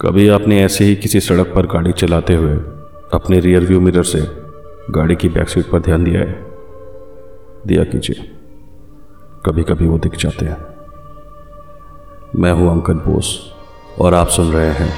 [0.00, 2.54] कभी आपने ऐसे ही किसी सड़क पर गाड़ी चलाते हुए
[3.14, 4.20] अपने रियर व्यू मिरर से
[4.90, 6.46] गाड़ी की बैक सीट पर ध्यान दिया है?
[7.66, 8.34] दिया कीजिए।
[9.46, 10.77] कभी कभी वो दिख जाते हैं।
[12.36, 13.28] मैं हूँ अंकन बोस,
[13.98, 14.88] और आप सुन रहे हैं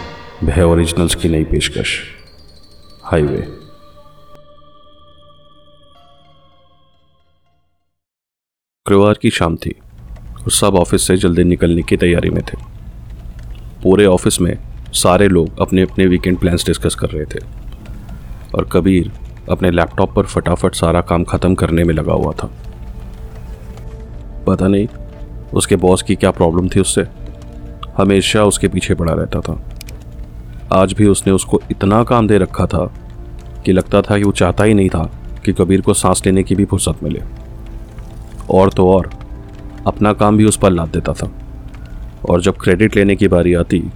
[0.44, 1.92] भय ओरिजिनल्स की नई पेशकश,
[3.04, 3.40] हाईवे।
[8.86, 9.74] शुक्रवार की शाम थी,
[10.42, 12.58] और सब ऑफ़िस से जल्दी निकलने की तैयारी में थे।
[13.82, 14.56] पूरे ऑफ़िस में
[14.94, 17.44] सारे लोग अपने अपने वीकेंड प्लान्स डिस्कस कर रहे थे,
[18.54, 19.12] और कबीर
[19.50, 22.50] अपने लैपटॉप पर फटाफट सारा काम ख़त्म करने में लगा हुआ था।
[24.46, 24.86] पता नहीं
[25.54, 27.04] उसके बॉस की क्या प्रॉब्लम थी उससे?
[27.96, 29.64] हमेशा उसके पीछे पड़ा रहता था।
[30.72, 32.94] आज भी उसने उसको इतना काम दे रखा था
[33.64, 35.10] कि लगता था कि वो चाहता ही नहीं था
[35.44, 37.22] कि कबीर को सांस लेने की भी फुर्सत मिले।
[38.50, 39.10] और तो और,
[39.86, 41.30] अपना काम भी उस पर लाद देता था।
[42.30, 43.90] और जब क्रेडिट लेने की बारी आती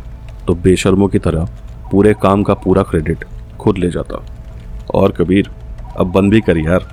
[0.46, 1.48] तो बेशर्मों की तरह
[1.91, 3.24] पूरे काम का पूरा क्रेडिट
[3.61, 4.24] खुद ले जाता।
[4.94, 5.50] और कबीर,
[5.96, 6.92] अब बंद भी कर यार।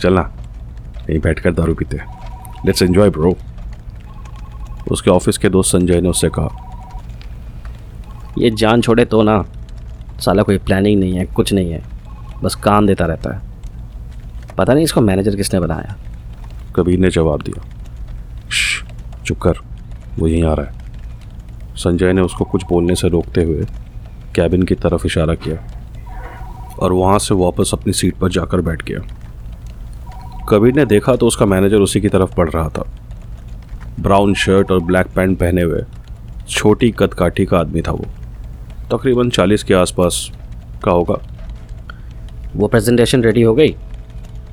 [0.00, 0.32] चलना
[1.10, 1.96] यहीं बैठकर दारू पीते
[2.66, 3.36] लेट्स एंजॉय ब्रो
[4.90, 6.62] उसके ऑफ़िस के दोस्त संजय ने उससे कहा
[8.38, 9.44] ये जान छोड़े तो ना
[10.20, 11.82] साला कोई प्लानिंग नहीं है कुछ नहीं है
[12.42, 13.42] बस काम देता रहता है।
[14.58, 15.96] पता नहीं इसको मैनेजर किसने बनाया?
[16.76, 17.64] कबीर ने जवाब दिया
[18.50, 18.84] "श्श,
[19.24, 19.54] चुप कर
[20.18, 20.72] वो यहीं आ रहा है।
[21.76, 23.66] संजय ने उसको कुछ बोलने से रोकते हुए
[24.34, 25.56] कैबिन की तरफ़ इशारा किया
[26.78, 29.00] और वहाँ से वापस अपनी सीट पर जाकर बैठ गया।
[30.48, 32.90] कबीर ने देखा तो उसका मैनेजर उसी की तरफ़ बढ़ रहा था।
[34.00, 35.82] ब्राउन शर्ट और ब्लैक पैंट पहने हुए
[36.48, 38.04] छोटी कद काठी का आदमी था वो।
[38.90, 40.30] तकरीबन चालीस के आसपास
[40.84, 41.14] का होगा।
[42.56, 43.74] वो प्रेजेंटेशन रेडी हो गई?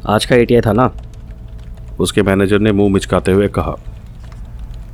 [0.06, 0.92] आज का एटीआई था ना?
[2.00, 3.76] उसके मैनेजर ने मुँह मिचकाते हुए कहा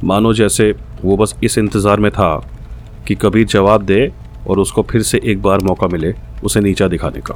[0.04, 0.72] मानो जैसे
[1.04, 2.36] वो बस इस इंतज़ार में था
[3.08, 4.12] कि कबीर जवाब दे
[4.48, 7.36] और उसको फिर से एक बार मौका मिले उसे नीचा दिखाने का।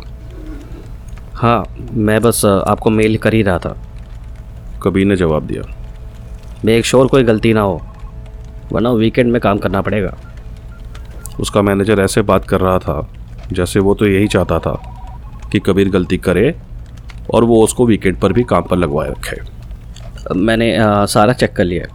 [1.35, 1.63] हाँ
[1.93, 3.75] मैं बस आपको मेल कर ही रहा था।
[4.83, 5.63] कबीर ने जवाब दिया।
[6.65, 7.81] मेक श्योर कोई गलती ना हो
[8.71, 10.17] वरना वीकेंड में काम करना पड़ेगा।
[11.39, 13.09] उसका मैनेजर ऐसे बात कर रहा था
[13.51, 14.73] जैसे वो तो यही चाहता था
[15.51, 16.55] कि कबीर गलती करे
[17.33, 19.41] और वो उसको वीकेंड पर भी काम पर लगवाए रखे।
[20.35, 21.85] मैंने अ, सारा चेक कर लिया।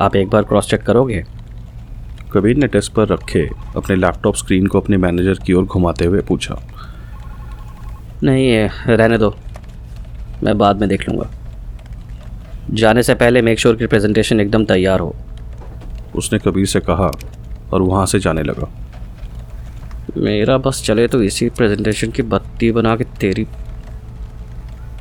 [0.00, 1.24] आप एक बार क्रॉस चेक करोगे?
[2.32, 6.20] कबीर ने डेस्क पर रखे अपने लैपटॉप स्क्रीन को अपने मैनेजर की ओर घुमाते हुए
[6.20, 6.62] पूछा।
[8.22, 9.34] नहीं रहने दो।
[10.42, 11.30] मैं बाद में देख लूँगा।
[12.70, 15.16] जाने से पहले मेक श्योर की प्रेजेंटेशन एकदम तैयार हो।
[16.16, 17.10] उसने कबीर से कहा
[17.72, 18.68] और वहाँ से जाने लगा।
[20.16, 23.46] मेरा बस चले तो इसी प्रेजेंटेशन की बत्ती बना के तेरी।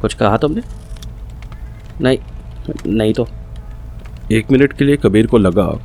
[0.02, 0.62] कुछ कहा तुमने?
[2.02, 2.18] नहीं
[2.88, 3.28] नहीं तो।
[4.32, 5.80] एक मिनट के लिए कबीर को लगा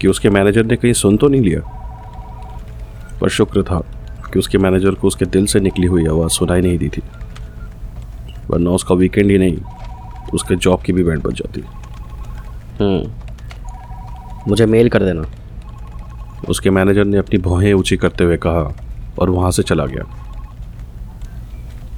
[0.00, 1.60] कि उसके मैनेजर ने कहीं सुन तो नहीं लिया।
[3.20, 3.80] पर शुक्र था
[4.32, 7.02] कि उसके मैनेजर को उसके दिल से निकली हुई आवाज़ सुनाई नहीं दी थी।
[8.50, 9.56] वरना उसका वीकेंड ही नहीं।
[10.34, 11.60] उसके जॉब की भी बैंड बच जाती
[12.80, 15.24] हम्म। मुझे मेल कर देना।
[16.48, 18.76] उसके मैनेजर ने अपनी भौहें ऊँची करते हुए कहा
[19.18, 20.04] और वहाँ से चला गया।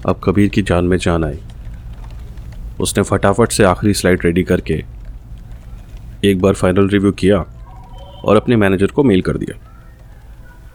[0.07, 1.39] अब कबीर की जान में जान आई।
[2.81, 4.85] उसने फटाफट से आखिरी स्लाइड रेडी करके
[6.25, 7.45] एक बार फाइनल रिव्यू किया
[8.25, 9.59] और अपने मैनेजर को मेल कर दिया।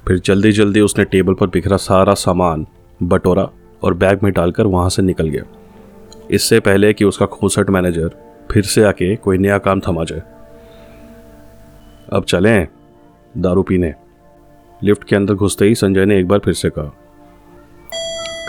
[0.07, 2.67] फिर जल्दी जल्दी उसने टेबल पर बिखरा सारा सामान
[3.03, 3.49] बटोरा
[3.83, 5.43] और बैग में डालकर वहाँ से निकल गया।
[6.31, 8.15] इससे पहले कि उसका खोसट मैनेजर
[8.51, 10.21] फिर से आके कोई नया काम थमा जाए।
[12.13, 12.67] अब चलें
[13.37, 13.93] दारू पीने।
[14.83, 16.91] लिफ्ट के अंदर घुसते ही संजय ने एक बार फिर से कहा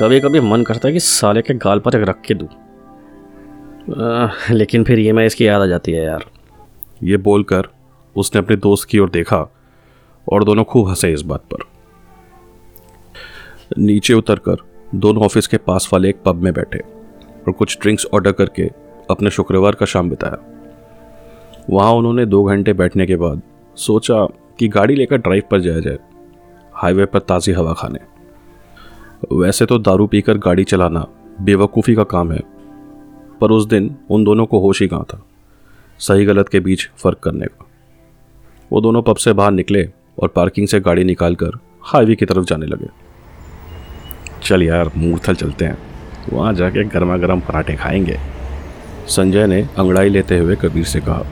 [0.01, 2.49] कभी कभी मन करता है कि साले के गाल पर एक रख के दूँ।
[4.51, 6.25] लेकिन फिर ये मैं इसकी याद आ जाती है यार।
[7.03, 7.69] ये बोलकर
[8.17, 9.47] उसने अपने दोस्त की ओर देखा
[10.33, 11.65] और दोनों खूब हंसे इस बात पर।
[13.79, 14.57] नीचे उतरकर
[14.95, 16.96] दोनों ऑफ़िस के पास वाले एक पब में बैठे।
[17.47, 18.71] और कुछ ड्रिंक्स ऑर्डर करके
[19.11, 20.39] अपने शुक्रवार का शाम बिताया।
[21.71, 23.43] वहाँ उन्होंने दो घंटे बैठने के बाद
[23.77, 24.25] सोचा
[24.59, 25.99] कि गाड़ी लेकर ड्राइव पर जाया जाए
[26.75, 27.99] हाईवे पर ताज़ी हवा खाने।
[29.33, 31.07] वैसे तो दारू पीकर गाड़ी चलाना
[31.41, 32.41] बेवकूफ़ी का काम है,
[33.41, 35.23] पर उस दिन उन दोनों को होश ही कहाँ था,
[36.01, 37.67] सही गलत के बीच फ़र्क करने का।
[38.71, 39.89] वो दोनों पब से बाहर निकले
[40.19, 42.89] और पार्किंग से गाड़ी निकाल कर हाईवे की तरफ़ जाने लगे।
[44.43, 45.79] चल यार मूर्थल चलते हैं।
[46.33, 48.19] वहाँ जाके गर्मा गर्म पराठे खाएँगे।
[49.09, 51.25] संजय ने अंगड़ाई लेते हुए कबीर से कहा,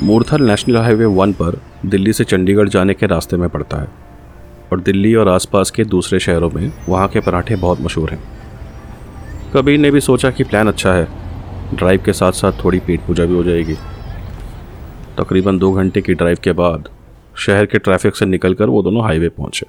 [0.00, 3.88] मूर्थल नेशनल हाईवे वन पर दिल्ली से चंडीगढ़ जाने के रास्ते में पड़ता है
[4.72, 8.22] और दिल्ली और आसपास के दूसरे शहरों में वहाँ के पराठे बहुत मशहूर हैं।
[9.54, 11.08] कबीर ने भी सोचा कि प्लान अच्छा है।
[11.74, 13.74] ड्राइव के साथ साथ थोड़ी पेट पूजा भी हो जाएगी।
[15.18, 16.88] तकरीबन दो घंटे की ड्राइव के बाद
[17.36, 19.66] शहर के ट्रैफ़िक से निकलकर वो दोनों हाईवे पहुँचे।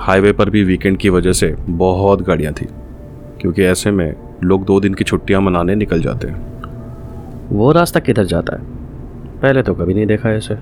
[0.00, 2.66] हाईवे पर भी वीकेंड की वजह से बहुत गाड़ियाँ थी
[3.40, 4.14] क्योंकि ऐसे में
[4.44, 6.62] लोग दो दिन की छुट्टियाँ मनाने निकल जाते हैं।
[7.48, 8.62] वो रास्ता किधर जाता है?
[9.42, 10.54] पहले तो कभी नहीं देखा ऐसे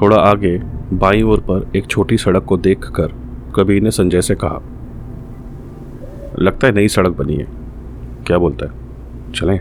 [0.00, 0.62] थोड़ा आगे
[0.92, 3.14] बाई ओर पर एक छोटी सड़क को देख कर
[3.56, 4.60] कबीर ने संजय से कहा
[6.38, 7.46] लगता है नई सड़क बनी है।
[8.26, 8.72] क्या बोलता है?
[9.34, 9.60] चलें।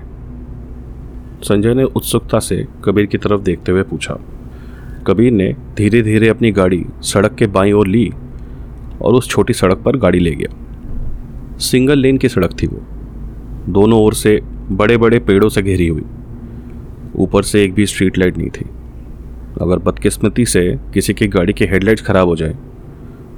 [1.44, 4.18] संजय ने उत्सुकता से कबीर की तरफ़ देखते हुए पूछा।
[5.08, 8.14] कबीर ने धीरे धीरे अपनी गाड़ी सड़क के बाई ओर ली
[9.02, 12.82] और उस छोटी सड़क पर गाड़ी ले गया। सिंगल लेन की सड़क थी वो।
[13.70, 14.40] दोनों ओर से
[14.72, 16.04] बड़े बड़े पेड़ों से घिरी हुई।
[17.16, 18.66] ऊपर से एक भी स्ट्रीट लाइट नहीं थी।
[19.62, 20.64] अगर बदकिस्मती से
[20.94, 22.58] किसी की गाड़ी की हेडलाइट खराब हो जाए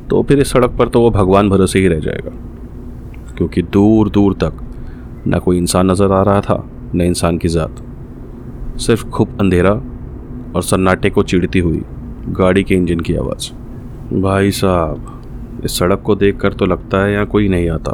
[0.10, 2.32] तो फिर इस सड़क पर तो वो भगवान भरोसे ही रह जाएगा।
[3.38, 4.66] क्योंकि दूर दूर तक
[5.28, 6.64] न कोई इंसान नज़र आ रहा था,
[6.96, 7.84] न इंसान की ज़ात।
[8.80, 9.72] सिर्फ़ खूब अंधेरा
[10.56, 11.82] और सन्नाटे को चिड़ती हुई
[12.32, 13.52] गाड़ी के इंजन की आवाज़।
[14.22, 15.19] भाई साहब।
[15.66, 17.94] इस सड़क को देखकर तो लगता है यहाँ कोई नहीं आता।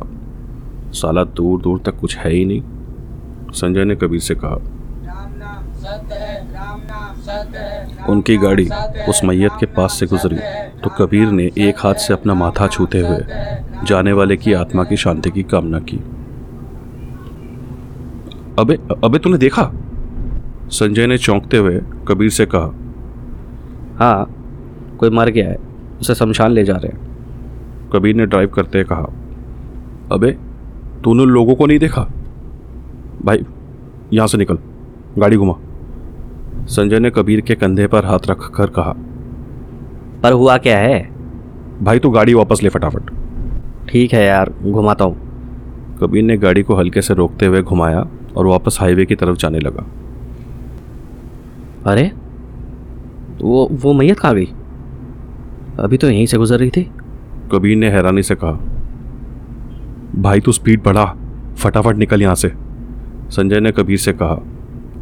[0.94, 2.62] साला दूर दूर तक कुछ है ही नहीं,
[3.54, 4.56] संजय ने कबीर से कहा।
[8.10, 8.68] उनकी गाड़ी
[9.10, 10.38] उस मैयत के पास से गुजरी
[10.82, 13.20] तो कबीर ने एक हाथ से अपना माथा छूते हुए
[13.86, 15.98] जाने वाले की आत्मा की शांति की कामना की।
[18.60, 19.72] अबे अबे तूने देखा?
[20.72, 22.72] संजय ने चौंकते हुए कबीर से कहा
[24.00, 24.26] हाँ
[25.00, 25.58] कोई मर गया है,
[26.02, 27.05] उसे शमशान ले जा रहे हैं।
[27.94, 29.08] कबीर ने ड्राइव करते हुए कहा
[30.12, 30.32] अबे
[31.04, 32.02] तूने उन लोगों को नहीं देखा?
[33.26, 33.46] भाई
[34.14, 34.58] यहाँ से निकल
[35.18, 35.54] गाड़ी घुमा।
[36.68, 38.96] संजय ने कबीर के कंधे पर हाथ रख कर कहा
[40.24, 41.00] पर हुआ क्या है?
[41.84, 43.12] भाई तू गाड़ी वापस ले फटाफट।
[43.90, 48.46] ठीक है यार घुमाता हूँ। कबीर ने गाड़ी को हल्के से रोकते हुए घुमाया और
[48.46, 49.86] वापस हाईवे की तरफ़ जाने लगा।
[51.92, 52.12] अरे
[53.42, 54.48] वो वो मैयत कहाँ गई?
[55.80, 56.90] अभी तो यहीं से गुजर रही थी।
[57.52, 58.52] कबीर ने हैरानी से कहा
[60.22, 61.06] भाई तू स्पीड बढ़ा
[61.58, 62.52] फटाफट निकल यहाँ से।
[63.30, 64.38] संजय ने कबीर से कहा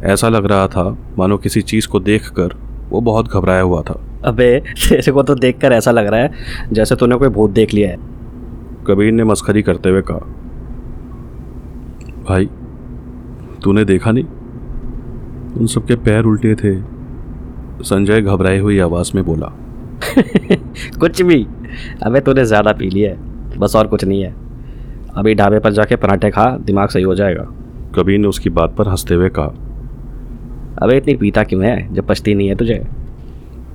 [0.04, 0.84] ऐसा लग रहा था
[1.18, 2.54] मानो किसी चीज़ को देखकर
[2.90, 6.96] वो बहुत घबराया हुआ था। अबे तेरे को तो देखकर ऐसा लग रहा है जैसे
[6.96, 7.96] तूने कोई भूत देख लिया है।
[8.86, 10.18] कबीर ने मस्खरी करते हुए कहा
[12.28, 12.48] भाई
[13.62, 14.24] तूने देखा नहीं?
[15.54, 16.74] उन सबके पैर उल्टे थे।
[17.84, 19.52] संजय घबराई हुई आवाज़ में बोला
[21.00, 21.46] कुछ भी।
[22.02, 24.34] अबे तूने ज़्यादा पी लिया है। बस और कुछ नहीं है।
[25.16, 27.42] अभी ढाबे पर जाके पराठे खा दिमाग सही हो जाएगा।
[27.94, 29.54] कबीर ने उसकी बात पर हँसते हुए कहा।
[30.82, 31.94] अबे इतनी पीता क्यों है?
[31.94, 32.86] जब पछती नहीं है तुझे।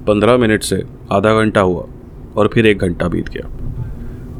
[0.08, 1.86] पंद्रह मिनट से आधा घंटा हुआ
[2.36, 3.48] और फिर एक घंटा बीत गया।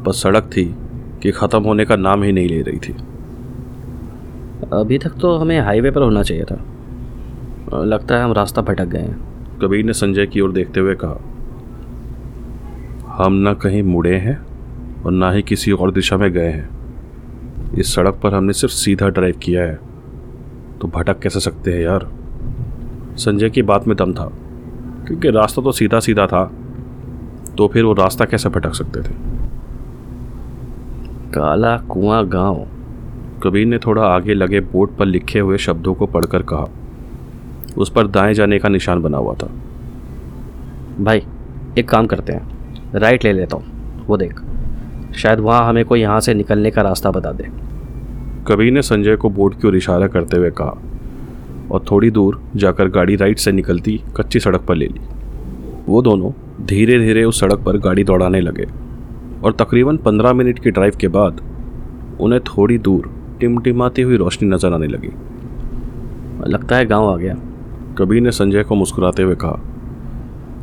[0.02, 0.74] बस सड़क थी
[1.22, 2.92] कि ख़त्म होने का नाम ही नहीं ले रही थी।
[4.72, 6.64] अभी तक तो हमें हाईवे पर होना चाहिए था।
[7.84, 11.20] लगता है हम रास्ता भटक गए हैं। कबीर ने संजय की ओर देखते हुए कहा
[13.20, 14.38] हम ना कहीं मुड़े हैं
[15.02, 16.68] और ना ही किसी और दिशा में गए हैं।
[17.74, 19.78] इस सड़क पर हमने सिर्फ़ सीधा ड्राइव किया है।
[20.80, 22.08] तो भटक कैसे सकते हैं यार?
[23.16, 24.30] संजय की बात में दम था,
[25.06, 26.44] क्योंकि रास्ता तो सीधा सीधा था
[27.56, 29.14] तो फिर वो रास्ता कैसे भटक सकते थे?
[31.30, 32.66] काला कुआँ गाँव।
[33.42, 36.66] कबीर ने थोड़ा आगे लगे बोर्ड पर लिखे हुए शब्दों को पढ़कर कहा।
[37.78, 39.50] उस पर दाएँ जाने का निशान बना हुआ था।
[41.00, 41.22] भाई,
[41.78, 42.59] एक काम करते हैं।
[42.94, 44.40] राइट ले लेता हूँ। वो देख
[45.14, 47.44] शायद वहाँ हमें कोई यहाँ से निकलने का रास्ता बता दे।
[48.46, 50.78] कबीर ने संजय को बोर्ड की ओर इशारा करते हुए कहा
[51.70, 55.00] और थोड़ी दूर जाकर गाड़ी राइट से निकलती कच्ची सड़क पर ले ली।
[55.86, 56.32] वो दोनों
[56.66, 58.66] धीरे धीरे उस सड़क पर गाड़ी दौड़ाने लगे
[59.44, 61.40] और तकरीबन पंद्रह मिनट की ड्राइव के बाद
[62.20, 65.12] उन्हें थोड़ी दूर टिमटिमाती हुई रोशनी नज़र आने लगी।
[66.46, 67.34] लगता है गाँव आ गया।
[67.98, 69.60] कबीर ने संजय को मुस्कुराते हुए कहा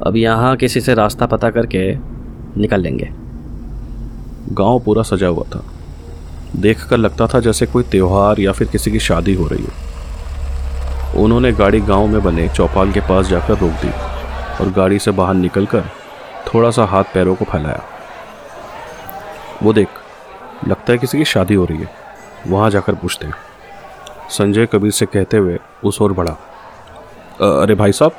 [0.06, 1.92] अब यहाँ किसी से रास्ता पता करके
[2.58, 3.10] निकल लेंगे।
[4.54, 5.64] गाँव पूरा सजा हुआ था।
[6.56, 11.52] देखकर लगता था जैसे कोई त्यौहार या फिर किसी की शादी हो रही हो। उन्होंने
[11.52, 13.92] गाड़ी गाँव में बने चौपाल के पास जाकर रोक दी
[14.64, 15.84] और गाड़ी से बाहर निकलकर
[16.54, 17.84] थोड़ा सा हाथ पैरों को फैलाया।
[19.64, 19.88] वो देख,
[20.68, 21.90] लगता है किसी की शादी हो रही है।
[22.48, 23.34] वहाँ जाकर पूछते हैं।
[24.30, 26.34] संजय कबीर से कहते हुए उस ओर बढ़ा।
[27.62, 28.12] अरे भाई साहब,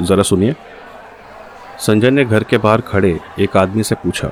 [0.00, 0.56] ज़रा सुनिए।
[1.78, 4.30] संजय ने घर के बाहर खड़े एक आदमी से पूछा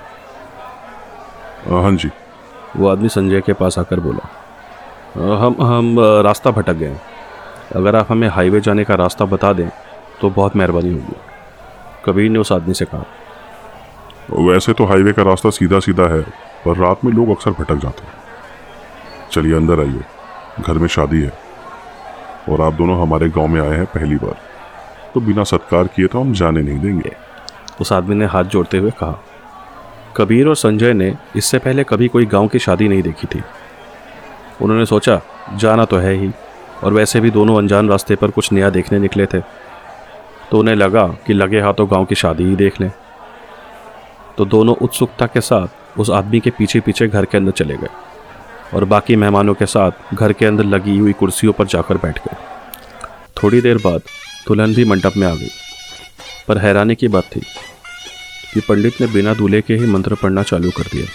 [1.67, 2.11] हाँ जी।
[2.77, 4.29] वो आदमी संजय के पास आकर बोला
[5.39, 6.97] हम हम रास्ता भटक गए
[7.77, 9.69] अगर आप हमें हाईवे जाने का रास्ता बता दें
[10.21, 11.17] तो बहुत मेहरबानी होगी।
[12.05, 13.05] कबीर ने उस आदमी से कहा
[14.49, 16.21] वैसे तो हाईवे का रास्ता सीधा सीधा है
[16.65, 18.13] पर रात में लोग अक्सर भटक जाते हैं।
[19.33, 20.03] चलिए अंदर आइए।
[20.61, 21.33] घर में शादी है
[22.51, 24.37] और आप दोनों हमारे गाँव में आए हैं पहली बार।
[25.15, 27.13] तो बिना सत्कार किए तो हम जाने नहीं देंगे।
[27.81, 29.19] उस आदमी ने हाथ जोड़ते हुए कहा,
[30.17, 33.43] कबीर और संजय ने इससे पहले कभी कोई गाँव की शादी नहीं देखी थी।
[34.63, 35.21] उन्होंने सोचा,
[35.55, 36.31] जाना तो है ही,
[36.85, 39.41] और वैसे भी दोनों अनजान रास्ते पर कुछ नया देखने निकले थे
[40.51, 42.91] तो उन्हें लगा कि लगे हाथों गाँव की शादी ही देख लें।
[44.39, 47.89] तो दोनों उत्सुकता के साथ उस आदमी के पीछे पीछे घर के अंदर चले गए,
[48.75, 52.37] और बाकी मेहमानों के साथ घर के अंदर लगी हुई कुर्सियों पर जाकर बैठ गए।
[53.37, 54.01] थोड़ी देर बाद
[54.49, 55.51] दुल्हन भी मंडप में आ गई,
[56.49, 57.43] पर हैरानी की बात थी
[58.55, 61.07] कि पंडित ने बिना दूल्हे के ही मंत्र पढ़ना चालू कर दिया।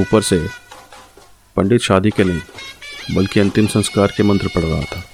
[0.00, 0.48] ऊपर से,
[1.56, 2.40] पंडित शादी के नहीं,
[3.14, 5.04] बल्कि अंतिम संस्कार के मंत्र पढ़ रहा था।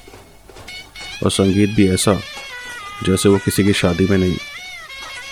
[1.24, 2.20] और संगीत भी ऐसा,
[3.04, 4.36] जैसे वो किसी की शादी में नहीं,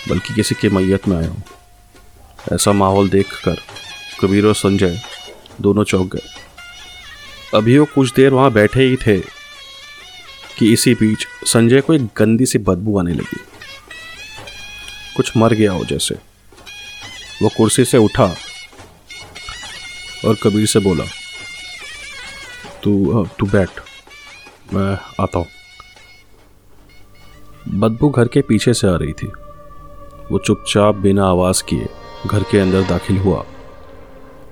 [0.08, 1.36] बल्कि किसी की मैयत में आया हो।
[2.52, 3.56] ऐसा माहौल देखकर
[4.20, 5.02] कबीर और संजय
[5.60, 6.28] दोनों चौंक गए।
[7.54, 9.20] अभी वो कुछ देर वहाँ बैठे ही थे
[10.58, 13.40] कि इसी बीच संजय को एक गंदी सी बदबू आने लगी।
[15.16, 16.14] कुछ मर गया हो जैसे।
[17.42, 18.24] वो कुर्सी से उठा
[20.24, 21.04] और कबीर से बोला,
[22.82, 23.68] तू तू बैठ,
[24.74, 25.46] मैं आता हूँ।
[27.72, 29.26] बदबू घर के पीछे से आ रही थी।
[30.30, 31.88] वो चुपचाप बिना आवाज़ किए
[32.26, 33.44] घर के अंदर दाखिल हुआ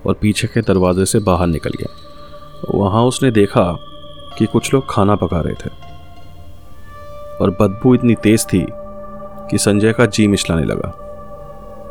[0.06, 3.64] और पीछे के दरवाजे से बाहर निकल गया। वहाँ उसने देखा
[4.38, 5.70] कि कुछ लोग खाना पका रहे थे
[7.36, 8.64] और बदबू इतनी तेज थी
[9.54, 10.88] कि संजय का जी मिचलाने लगा।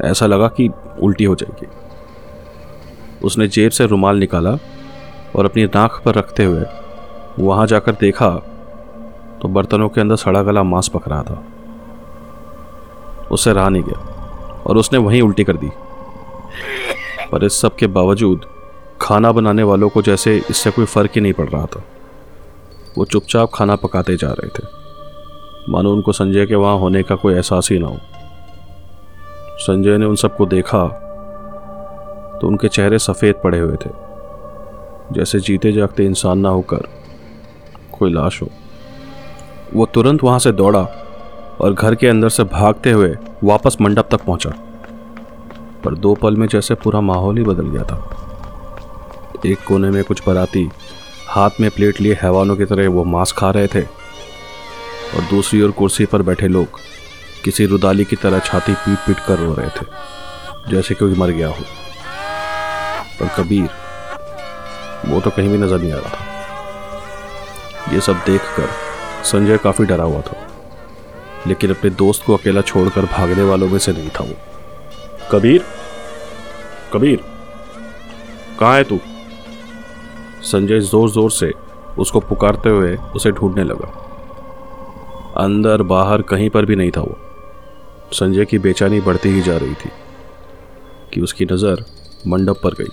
[0.02, 1.68] ऐसा लगा कि उल्टी हो जाएगी।
[3.24, 4.58] उसने जेब से रुमाल निकाला
[5.36, 6.66] और अपनी नाक पर रखते हुए
[7.40, 8.30] वहाँ जाकर देखा
[9.42, 11.44] तो बर्तनों के अंदर सड़ा गला मांस पक रहा था।
[13.32, 15.70] उससे रहा नहीं गया और उसने वहीं उल्टी कर दी।
[17.32, 18.46] पर इस सब के बावजूद
[19.02, 21.84] खाना बनाने वालों को जैसे इससे कोई फ़र्क ही नहीं पड़ रहा था।
[22.98, 24.83] वो चुपचाप खाना पकाते जा रहे थे।
[25.70, 27.98] मानो उनको संजय के वहाँ होने का कोई एहसास ही ना हो।
[29.58, 30.86] संजय ने उन सबको देखा
[32.42, 33.90] तो उनके चेहरे सफ़ेद पड़े हुए थे।
[35.12, 36.88] जैसे जीते जागते इंसान ना होकर
[37.92, 38.48] कोई लाश हो।
[39.74, 40.88] वो तुरंत वहाँ से दौड़ा
[41.62, 44.54] और घर के अंदर से भागते हुए वापस मंडप तक पहुँचा।
[45.84, 50.28] पर दो पल में जैसे पूरा माहौल ही बदल गया था। एक कोने में कुछ
[50.28, 50.70] बराती
[51.28, 54.03] हाथ में प्लेट लिए हैवानों की तरह वो मांस खा रहे थे।
[55.16, 56.80] और दूसरी ओर कुर्सी पर बैठे लोग
[57.44, 59.86] किसी रुदाली की तरह छाती पीट पीट कर रो रहे थे,
[60.70, 61.64] जैसे कोई मर गया हो।
[63.20, 63.70] पर कबीर,
[65.06, 68.70] वो तो कहीं भी नज़र नहीं आ रहा था। ये सब देखकर
[69.26, 70.36] संजय काफ़ी डरा हुआ था,
[71.48, 74.36] लेकिन अपने दोस्त को अकेला छोड़कर भागने वालों में से नहीं था वो।
[75.32, 75.66] कबीर?
[76.94, 77.20] कबीर,
[78.60, 79.00] कहाँ है तू?
[80.44, 81.52] संजय ज़ोर ज़ोर से
[81.98, 83.92] उसको पुकारते हुए उसे ढूँढने लगा।
[85.38, 87.18] अंदर, बाहर कहीं पर भी नहीं था वो।
[88.14, 89.90] संजय की बेचैनी बढ़ती ही जा रही थी
[91.14, 91.84] कि उसकी नज़र
[92.28, 92.92] मंडप पर गई।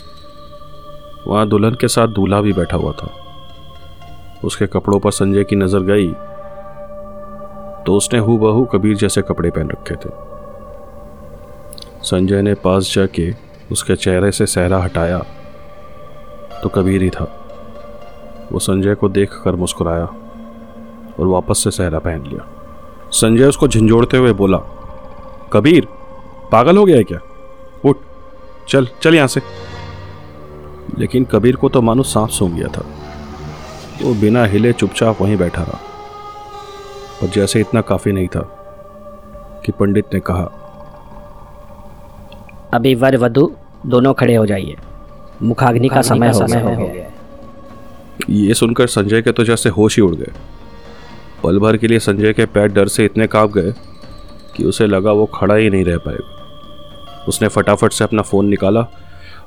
[1.26, 3.10] वहाँ दुल्हन के साथ दूल्हा भी बैठा हुआ था।
[4.44, 6.08] उसके कपड़ों पर संजय की नज़र गई
[7.84, 10.10] तो उसने हु बहू कबीर जैसे कपड़े पहन रखे थे।
[12.04, 13.30] संजय ने पास जाके
[13.72, 15.18] उसके चेहरे से सहरा हटाया
[16.62, 17.24] तो कबीर ही था।
[18.52, 20.08] वो संजय को देख कर मुस्कुराया।
[21.20, 22.46] और वापस से सहरा पहन लिया।
[23.12, 24.58] संजय उसको झंझोड़ते हुए बोला
[25.52, 25.86] कबीर
[26.52, 27.18] पागल हो गया है क्या?
[27.84, 27.96] उठ
[28.68, 29.40] चल चल यहाँ से।
[30.98, 32.84] लेकिन कबीर को तो मानो सांप सूंघ गया था।
[34.02, 35.78] वो बिना हिले चुपचाप वहीं बैठा रहा।
[37.22, 38.40] और जैसे इतना काफ़ी नहीं था
[39.66, 40.44] कि पंडित ने कहा
[42.74, 43.50] अभी वर वधु
[43.86, 44.76] दोनों खड़े हो जाइए।
[45.42, 47.08] मुखाग्नि का समय हो गया
[48.30, 50.32] ये सुनकर संजय के तो जैसे होश ही उड़ गए।
[51.42, 53.72] पल भर के लिए संजय के पैर डर से इतने काँप गए
[54.56, 58.86] कि उसे लगा वो खड़ा ही नहीं रह पाएगा। उसने फटाफट से अपना फ़ोन निकाला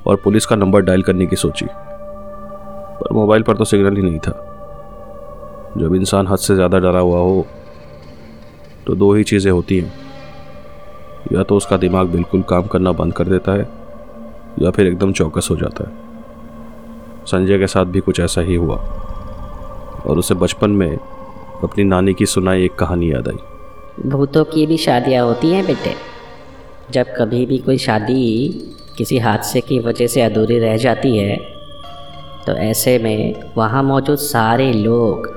[0.06, 4.18] और पुलिस का नंबर डायल करने की सोची। पर मोबाइल पर तो सिग्नल ही नहीं
[4.18, 4.32] था।
[5.78, 7.46] जब इंसान हद से ज़्यादा डरा हुआ हो
[8.86, 9.92] तो दो ही चीज़ें होती हैं।
[11.32, 13.68] या तो उसका दिमाग बिल्कुल काम करना बंद कर देता है,
[14.62, 18.76] या फिर एकदम चौकस हो जाता है। संजय के साथ भी कुछ ऐसा ही हुआ।
[20.06, 20.96] और उसे बचपन में
[21.62, 25.94] अपनी नानी की सुनाई एक कहानी याद आई। भूतों की भी शादियाँ होती हैं बेटे।
[26.90, 28.22] जब कभी भी कोई शादी
[28.98, 31.36] किसी हादसे की वजह से अधूरी रह जाती है
[32.46, 35.30] तो ऐसे में वहाँ मौजूद सारे लोग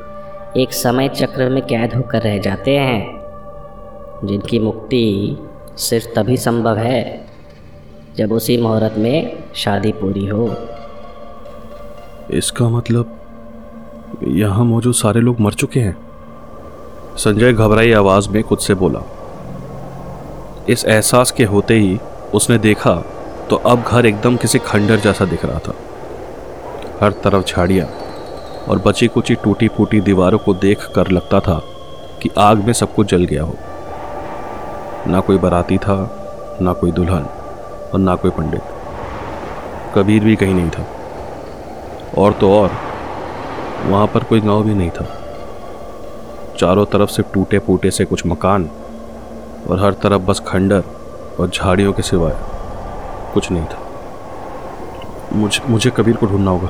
[0.57, 5.37] एक समय चक्र में कैद होकर रह जाते हैं जिनकी मुक्ति
[5.77, 7.27] सिर्फ़ तभी संभव है
[8.17, 10.49] जब उसी मुहूर्त में शादी पूरी हो।
[12.33, 13.15] इसका मतलब
[14.27, 16.06] यहाँ मौजूद सारे लोग मर चुके हैं?
[17.17, 18.99] संजय घबराई आवाज़ में खुद से बोला,
[20.69, 21.99] इस एहसास के होते ही
[22.33, 22.93] उसने देखा
[23.49, 25.73] तो अब घर एकदम किसी खंडर जैसा दिख रहा था।
[27.01, 27.87] हर तरफ़ झाड़ियाँ
[28.69, 31.59] और बची कुची टूटी फूटी दीवारों को देख कर लगता था
[32.21, 33.55] कि आग में सब कुछ जल गया हो।
[35.07, 35.97] ना कोई बाराती था,
[36.61, 37.25] ना कोई दुल्हन
[37.93, 38.61] और ना कोई पंडित।
[39.95, 40.85] कबीर भी कहीं नहीं था।
[42.17, 42.71] और तो और,
[43.85, 45.16] वहाँ पर कोई गाँव भी नहीं था।
[46.59, 48.69] चारों तरफ़ से टूटे फूटे से कुछ मकान
[49.69, 50.83] और हर तरफ़ बस खंडर
[51.39, 52.35] और झाड़ियों के सिवाय
[53.33, 53.79] कुछ नहीं था।
[55.33, 56.69] मुझे मुझे कबीर को ढूंढना होगा।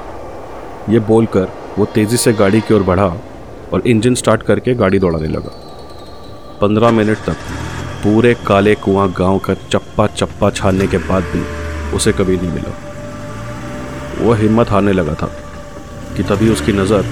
[0.89, 3.08] ये बोलकर वो तेज़ी से गाड़ी की ओर बढ़ा
[3.74, 5.51] और इंजन स्टार्ट करके गाड़ी दौड़ाने लगा।
[6.62, 7.38] पंद्रह मिनट तक
[8.03, 11.44] पूरे काले कुआँ गाँव का चप्पा चप्पा छानने के बाद भी
[11.96, 12.74] उसे कभी नहीं मिला।
[14.22, 15.29] वह हिम्मत हारने लगा था
[16.17, 17.06] कि तभी उसकी नज़र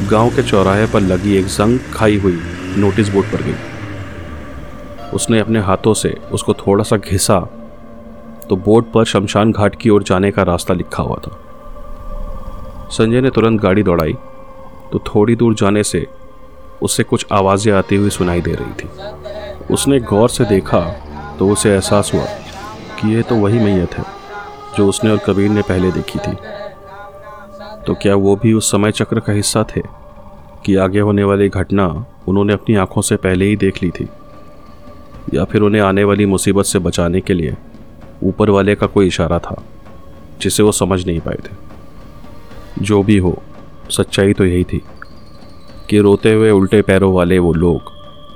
[0.00, 2.38] गाँव के चौराहे पर लगी एक जंग खाई हुई
[2.76, 3.54] नोटिस बोर्ड पर गई।
[5.14, 7.38] उसने अपने हाथों से उसको थोड़ा सा घिसा
[8.48, 11.30] तो बोर्ड पर शमशान घाट की ओर जाने का रास्ता लिखा हुआ था।
[12.92, 14.12] संजय ने तुरंत गाड़ी दौड़ाई
[14.92, 16.06] तो थोड़ी दूर जाने से
[16.82, 18.88] उससे कुछ आवाज़ें आती हुई सुनाई दे रही थी।
[19.74, 20.80] उसने गौर से देखा
[21.38, 22.24] तो उसे एहसास हुआ
[23.00, 24.04] कि यह तो वही मैयत है,
[24.76, 26.36] जो उसने और कबीर ने पहले देखी थी।
[27.88, 29.80] तो क्या वो भी उस समय चक्र का हिस्सा थे
[30.66, 34.08] कि आगे होने वाली घटना उन्होंने अपनी आँखों से पहले ही देख ली थी?
[35.34, 37.56] या फिर उन्हें आने वाली मुसीबत से बचाने के लिए
[38.22, 39.62] ऊपर वाले का कोई इशारा था,
[40.40, 41.56] जिसे वो समझ नहीं पाए थे?
[42.82, 43.42] जो भी हो,
[43.90, 44.82] सच्चाई तो यही थी
[45.90, 47.80] कि रोते हुए उल्टे पैरों वाले वो लोग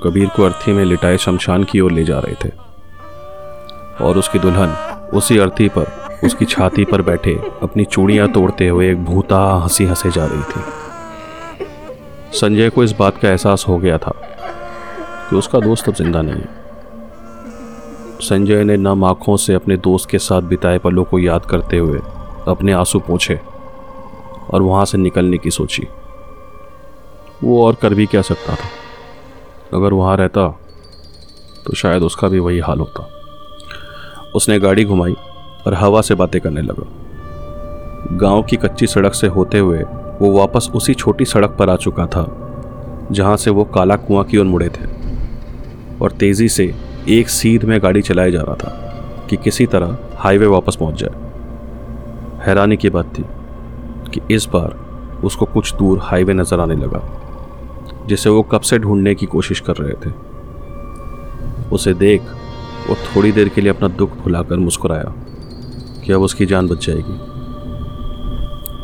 [0.03, 2.51] कबीर को अर्थी में लिटाए शमशान की ओर ले जा रहे थे।
[4.05, 7.33] और उसकी दुल्हन उसी अर्थी पर उसकी छाती पर बैठे
[7.63, 10.61] अपनी चूड़ियाँ तोड़ते हुए एक भूता हँसी हंसे जा रही थी।
[12.39, 14.13] संजय को इस बात का एहसास हो गया था
[15.29, 16.43] कि उसका दोस्त अब ज़िंदा नहीं
[18.21, 21.99] संजय ने नम आँखों से अपने दोस्त के साथ बिताए पलों को याद करते हुए
[22.47, 23.39] अपने आँसू पूछे
[24.49, 25.87] और वहाँ से निकलने की सोची।
[27.43, 28.69] वो और कर भी क्या सकता था?
[29.73, 30.47] अगर वहाँ रहता
[31.65, 33.07] तो शायद उसका भी वही हाल होता।
[34.35, 35.15] उसने गाड़ी घुमाई
[35.65, 36.87] और हवा से बातें करने लगा।
[38.17, 39.83] गाँव की कच्ची सड़क से होते हुए
[40.19, 42.25] वो वापस उसी छोटी सड़क पर आ चुका था,
[43.11, 44.87] जहाँ से वो काला कुआँ की ओर मुड़े थे
[46.01, 46.73] और तेज़ी से
[47.09, 52.41] एक सीध में गाड़ी चलाए जा रहा था कि किसी तरह हाईवे वापस पहुँच जाए।
[52.45, 53.23] हैरानी की बात थी
[54.11, 54.79] कि इस बार
[55.23, 57.01] उसको कुछ दूर हाईवे नज़र आने लगा,
[58.07, 60.11] जिसे वो कब से ढूँढने की कोशिश कर रहे थे।
[61.71, 62.21] उसे देख
[62.87, 65.13] वो थोड़ी देर के लिए अपना दुख भुलाकर मुस्कुराया।
[66.05, 67.17] कि अब उसकी जान बच जाएगी।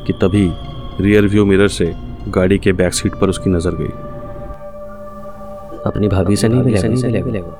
[0.05, 0.49] कि तभी
[1.01, 1.93] रियर व्यू मिरर से
[2.27, 3.91] गाड़ी के बैक सीट पर उसकी नज़र गई।
[5.85, 7.57] अपनी भाभी से नहीं मिलेगा नहीं मिलेगा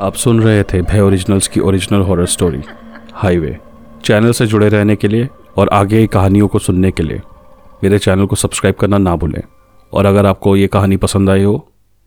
[0.00, 2.62] आप सुन रहे थे भय ओरिजिनल्स की original horror story
[3.14, 3.56] highway
[4.04, 7.20] channel से जुड़े रहने के लिए और आगे की कहानियों को सुनने के लिए
[7.84, 9.42] मेरे चैनल को सब्सक्राइब करना ना भूलें।
[9.92, 11.54] और अगर आपको ये कहानी पसंद आई हो